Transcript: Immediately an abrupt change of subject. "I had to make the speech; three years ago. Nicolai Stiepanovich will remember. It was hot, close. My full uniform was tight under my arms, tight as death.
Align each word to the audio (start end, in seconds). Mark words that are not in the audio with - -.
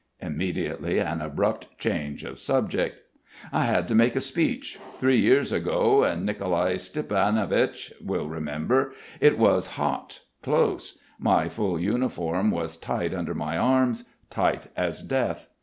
Immediately 0.19 0.97
an 0.99 1.21
abrupt 1.21 1.77
change 1.77 2.23
of 2.23 2.39
subject. 2.39 2.97
"I 3.53 3.65
had 3.65 3.87
to 3.89 3.93
make 3.93 4.13
the 4.13 4.19
speech; 4.19 4.79
three 4.97 5.19
years 5.19 5.51
ago. 5.51 5.99
Nicolai 6.19 6.77
Stiepanovich 6.77 7.93
will 8.03 8.27
remember. 8.27 8.93
It 9.19 9.37
was 9.37 9.67
hot, 9.77 10.21
close. 10.41 10.97
My 11.19 11.49
full 11.49 11.79
uniform 11.79 12.49
was 12.49 12.77
tight 12.77 13.13
under 13.13 13.35
my 13.35 13.59
arms, 13.59 14.03
tight 14.31 14.71
as 14.75 15.03
death. 15.03 15.49